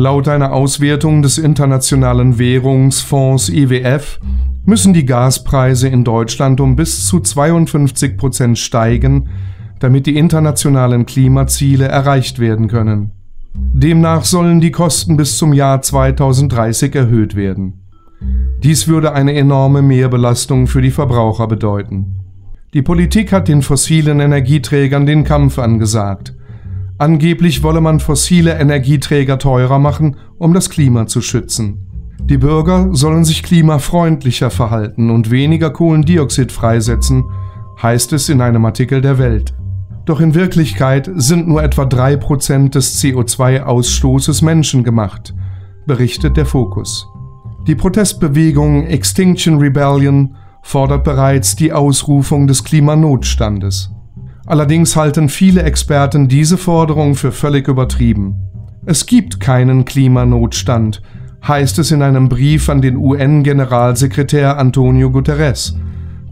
[0.00, 4.18] Laut einer Auswertung des Internationalen Währungsfonds IWF
[4.64, 9.28] müssen die Gaspreise in Deutschland um bis zu 52 Prozent steigen,
[9.78, 13.10] damit die internationalen Klimaziele erreicht werden können.
[13.54, 17.82] Demnach sollen die Kosten bis zum Jahr 2030 erhöht werden.
[18.62, 22.20] Dies würde eine enorme Mehrbelastung für die Verbraucher bedeuten.
[22.72, 26.32] Die Politik hat den fossilen Energieträgern den Kampf angesagt.
[27.00, 31.86] Angeblich wolle man fossile Energieträger teurer machen, um das Klima zu schützen.
[32.20, 37.24] Die Bürger sollen sich klimafreundlicher verhalten und weniger Kohlendioxid freisetzen,
[37.82, 39.54] heißt es in einem Artikel der Welt.
[40.04, 45.34] Doch in Wirklichkeit sind nur etwa 3% des CO2-Ausstoßes menschengemacht,
[45.86, 47.08] berichtet der Fokus.
[47.66, 53.90] Die Protestbewegung Extinction Rebellion fordert bereits die Ausrufung des Klimanotstandes.
[54.50, 58.34] Allerdings halten viele Experten diese Forderung für völlig übertrieben.
[58.84, 61.02] Es gibt keinen Klimanotstand,
[61.46, 65.76] heißt es in einem Brief an den UN-Generalsekretär Antonio Guterres,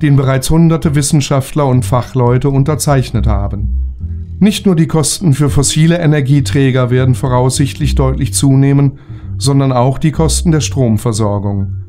[0.02, 3.94] den bereits hunderte Wissenschaftler und Fachleute unterzeichnet haben.
[4.40, 8.98] Nicht nur die Kosten für fossile Energieträger werden voraussichtlich deutlich zunehmen,
[9.36, 11.84] sondern auch die Kosten der Stromversorgung.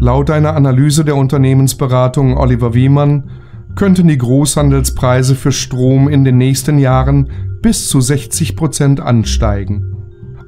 [0.00, 3.30] Laut einer Analyse der Unternehmensberatung Oliver Wiemann
[3.74, 7.30] könnten die Großhandelspreise für Strom in den nächsten Jahren
[7.62, 9.96] bis zu 60 Prozent ansteigen.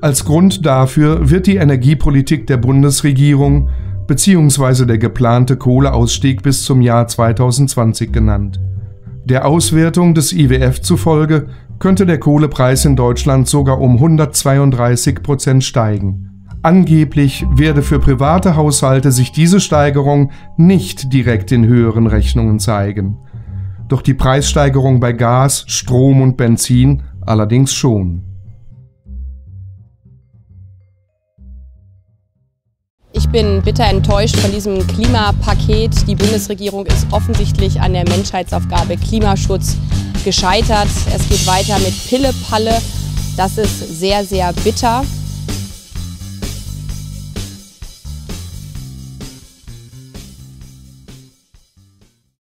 [0.00, 3.70] Als Grund dafür wird die Energiepolitik der Bundesregierung
[4.06, 4.84] bzw.
[4.84, 8.60] der geplante Kohleausstieg bis zum Jahr 2020 genannt.
[9.24, 11.46] Der Auswertung des IWF zufolge
[11.78, 16.33] könnte der Kohlepreis in Deutschland sogar um 132 Prozent steigen.
[16.64, 23.18] Angeblich werde für private Haushalte sich diese Steigerung nicht direkt in höheren Rechnungen zeigen.
[23.86, 28.22] Doch die Preissteigerung bei Gas, Strom und Benzin allerdings schon.
[33.12, 36.08] Ich bin bitter enttäuscht von diesem Klimapaket.
[36.08, 39.76] Die Bundesregierung ist offensichtlich an der Menschheitsaufgabe Klimaschutz
[40.24, 40.88] gescheitert.
[41.14, 42.78] Es geht weiter mit Pille-Palle.
[43.36, 45.04] Das ist sehr, sehr bitter.